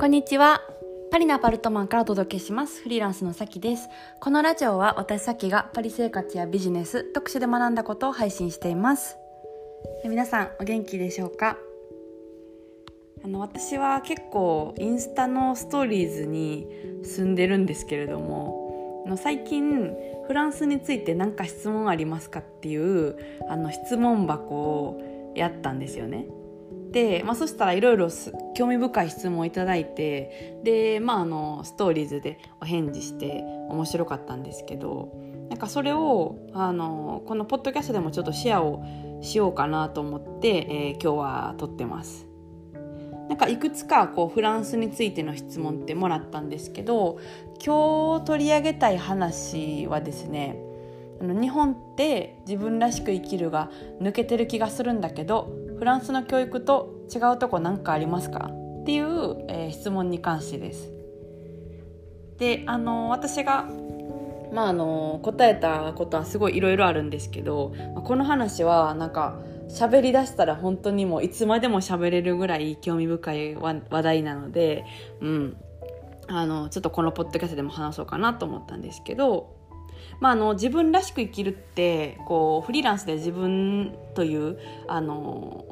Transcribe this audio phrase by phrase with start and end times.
[0.00, 0.62] こんにちは。
[1.10, 2.80] パリのアパルトマンからお届けします。
[2.80, 3.90] フリーランスのさきです。
[4.18, 9.18] このラジオは私さきがパリ生活やビジネス、読書で学んだことを配信しています。
[10.02, 11.58] 皆さんお元気でしょうか？
[13.22, 16.66] あの私は結構インスタのストーリーズに
[17.04, 19.94] 住んでるんですけれどもあの最近
[20.26, 23.18] フランスについて何か質問ありますかっていう
[23.50, 25.02] あの質問箱を
[25.34, 26.24] やったんですよね。
[26.90, 28.08] で、まあ、そしたらいろいろ
[28.54, 35.12] 興味深い質問をいただいてで、まあ、あのストーリーズでお返事して面白かったんですけど
[35.48, 38.84] なんかそれをあのこのポッドキャストでもちょっとシェアを
[39.20, 42.30] しようかなと思って、えー今日は撮ってます。
[43.30, 47.20] なんかいくつかこうフランスについての質問ってもらったんですけど
[47.64, 50.56] 今日取り上げたい話はですね
[51.20, 53.70] あの日本って自分らしく生きるが
[54.00, 58.50] 抜けてる気がするんだけどフランスの教育と違うとこ何かありますか？
[58.82, 60.92] っていう、えー質問に関してです。
[62.36, 63.66] であの私が
[64.52, 74.84] まあ、あの答えたことはすごいいろいろあるんですけどまあこの話はなんか喋りだしたら本当にもういつまでも喋れるぐらい興味深い話題なので、
[75.20, 75.56] うん、
[76.26, 79.56] あのちょっとこのポッドキャストでも話そうかなと思ったんですけど、
[80.18, 84.58] まあ、あの自分らしく生きるってこうフリーランスで自分という
[84.88, 85.64] あの、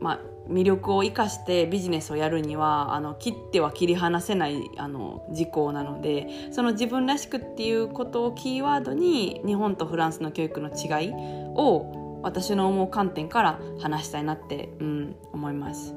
[0.00, 11.12] まあ、魅力を生かしてビジネスをやるにはあの切っては切り離せないあの事項なのでその自分らしくっていうことをキーワードに日本とフランスの教育の違い
[11.54, 15.94] を私の思う観点から話したいなって、うん、思います。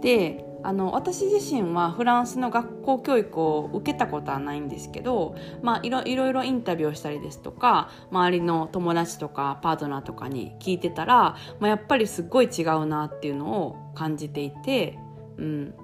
[0.00, 14.98] であの私自身はフランスの学校教育を受けたことはないんですけど、まあ、いろいろインタビューをしたりですとか周りの友達とかパートナーとかに聞いてたら、まあ、やっぱりすっごい違うなっていうのを感じていて、
[15.36, 15.74] うん、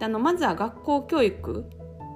[0.00, 1.70] あのまずは学校教育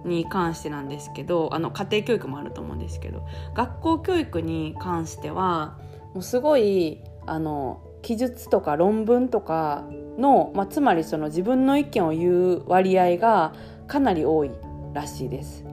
[0.05, 5.79] に関してなんですけどあの家庭教育もあると思うんですけど学校教育に関しては
[6.15, 9.85] もうすごいあの記述とか論文とか
[10.19, 13.55] の、まあ、つまりその自分の意見を言う割合が
[13.87, 14.51] かなり多い
[14.95, 15.65] らしいです。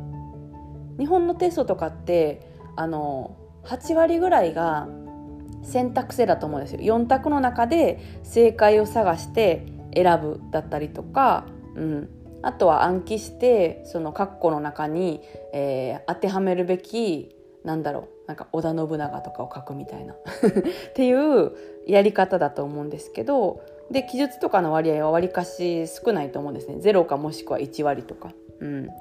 [0.97, 4.87] 日本のテストとかってあの8割ぐらいが
[5.63, 6.81] 選択制だと思うんですよ。
[6.81, 11.45] 4択の中で正解を探して選ぶだったりとか、
[11.75, 12.09] うん、
[12.41, 15.21] あとは暗記してその括弧の中に、
[15.53, 20.17] えー当てはめるべきなんだろうなんか織田信長とかを書くみたいな っ
[20.93, 21.51] ていう
[21.87, 28.33] やり方だと思うんですけどで記述とかの割合はわりかし少ないと思うんですね0かもしくは1割とか。
[28.59, 28.91] うん、で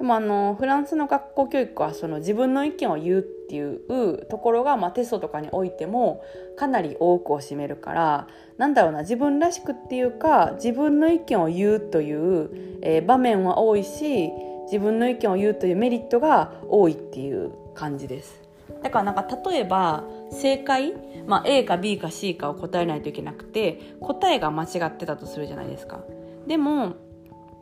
[0.00, 6.24] もあのフランスの学校教育はその自分の意見を言うっていうところが、まあ、テストとかにおいても
[6.56, 12.50] かなり多くを占めるからなんだろうな自分らしくっていうか自分の意見を言うという、
[12.82, 14.30] えー場面は多いし
[14.64, 18.43] 自分の意見を言うというメリットが多いっていう感じです。
[18.84, 20.92] だからなんか例えば正解、
[21.26, 26.04] まあ、A か B か C かを答えないといけなくて答えが間違ってたとするじゃないですか。
[26.46, 26.92] でも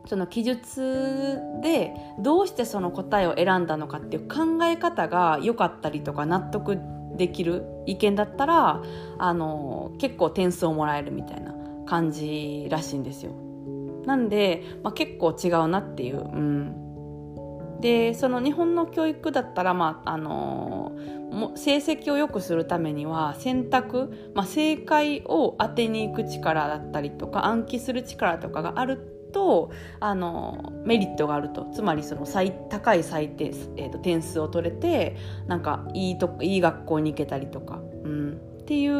[0.05, 6.77] その記述でどうしてその答えを選んだのかっていう考え方が良かったりとか納得
[7.15, 8.83] できる意見だったら
[9.17, 13.31] あの結構点数をもらえるみたいな感じらしいんですよ。
[14.05, 16.17] なんで、まあ、結構違うなっていう。
[16.17, 16.82] うん
[17.83, 20.93] でその日本の教育だったら、まああの
[21.31, 35.17] も成績を良くするためには選択、まあ、正解を当てに行く力だったりとか暗記する力とかがあるとあのメリットがあるとつまりその最高い採点、えー、と点数を取れて
[35.47, 38.93] なんかいいといい学校に行けたりとか、うん、っていう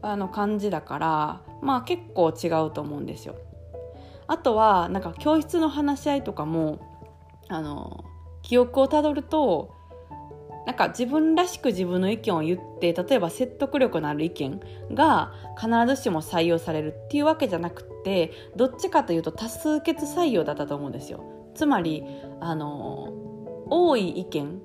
[0.00, 3.34] あの感じだからまあ結構違うと思うんですよ。
[4.28, 6.87] あとはなんか教室の話し合いとかも
[7.48, 8.04] あの
[8.42, 9.74] 記憶をたどると
[10.66, 14.60] なんか自分らしく自分の意見を言って例えば説得力のある意見
[14.92, 21.24] が必ずしも採用されるっていうわけじゃなくてどっちかというと多数決採用だったと思うんですよ。
[21.54, 22.04] つまり
[22.40, 23.14] あの
[23.70, 24.60] 多い意見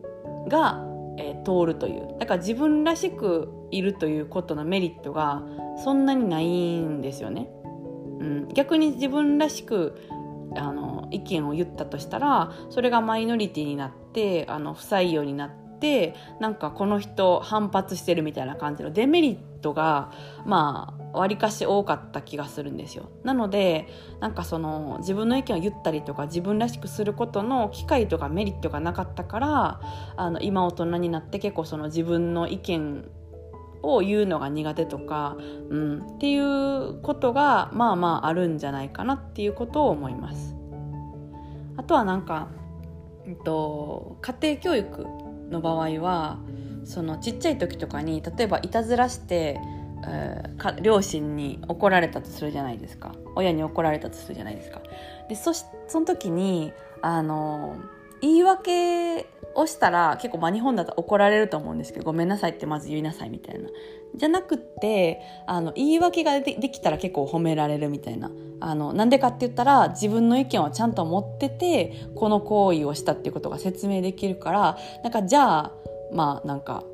[0.49, 0.85] が、
[1.17, 5.43] えー通るというだから自分らしくいるということのメリットが
[5.83, 7.49] そんなにないんですよね。
[8.19, 9.97] うん、逆に自分らしく
[10.55, 20.11] あの意見を言ったとしたらそれがマイノリティになってあの不採用になってなんかこの人反発してるみたいな感じのデメリットが
[20.45, 23.87] まあわりかし多かった気がするんですよなので
[24.19, 29.81] なんかその自分の意見を言ったりとか自分らしくすることの機会とかメリットがなかったから
[30.15, 33.09] あの今大人になって結構その自分の意見
[33.83, 35.37] を言うのが苦手とか、
[35.69, 40.55] うん、っていうことがまあまああるんじゃないかなっていうことを思います。
[41.77, 42.49] あとはなんか、
[43.25, 45.05] えっと、家庭教育
[45.49, 46.39] の場合は
[46.85, 49.59] そのちっちゃい時とかに例えばいたずらして、
[50.05, 54.81] えー、か両親に怒られたとするじゃないですか親に怒られたとするじゃないですか。
[55.29, 57.77] でそしその時にあの
[58.23, 63.69] 言い訳をしたら結構まあ日本だと怒られると思うんですけどごめんなさいってまず言いなさいみたいな。
[64.15, 68.31] じゃなくってあの言い訳ができたら結構褒められるみたいな。
[68.61, 75.71] あのなんでかって言ったら自分の意見をちゃんと持っててこの行為をしたっていうことが説明できるからなんかじゃあ
[76.13, 76.85] まあなんか、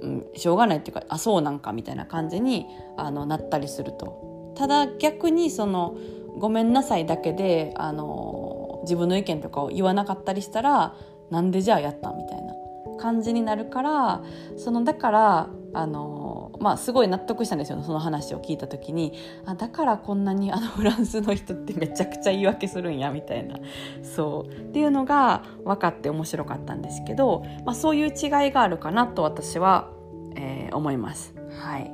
[0.00, 2.66] うん、しょうがないっていうかあそうなんかみたいな感じに
[2.98, 4.52] あのなったりすると。
[4.54, 5.96] ただ逆にその
[6.38, 8.43] ごめんなさいだけであの
[8.84, 10.94] 自分の意見とかを言わなかったりしたら
[11.30, 12.54] なんでじゃあやったみたいな
[12.98, 14.22] 感じになるから
[14.56, 19.12] そのだからあのまあすごい納得したんですよその話を聞いた時に
[19.44, 23.56] あだからこんなにあのフランスの人ってめちゃくちゃ言い訳するんやみたいな
[24.02, 29.90] そうっていうのが分かって面白かったんですけど、まあ、そういう違いがあるかなと私は、
[30.36, 31.34] えー、思います。
[31.60, 31.90] はい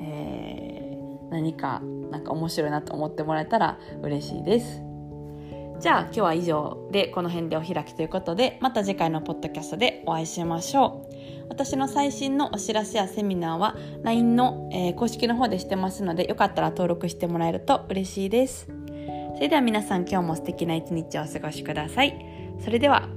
[0.00, 4.93] えー、何かなんか面白いなと思ってもらえたら嬉しいです。
[5.80, 11.14] じゃあ今日は以上でこの辺でお開きということでまた次回のポッドキャストでお会いしましょう。
[11.48, 18.68] 私の最新のお知らせやセミナーは LINE の、えー、公式の方でしてますのでよかったら登録してもらえると嬉しいです。
[19.34, 22.18] それでは皆さん今日も素敵な一日をお過ごしください。
[22.64, 23.08] それでは